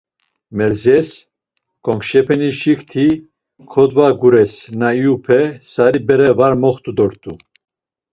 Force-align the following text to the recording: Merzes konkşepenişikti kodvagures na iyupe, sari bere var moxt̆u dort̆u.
Merzes 0.57 1.09
konkşepenişikti 1.85 3.07
kodvagures 3.73 4.53
na 4.79 4.89
iyupe, 4.99 5.41
sari 5.71 5.99
bere 6.07 6.29
var 6.37 6.53
moxt̆u 6.61 6.91
dort̆u. 6.97 7.33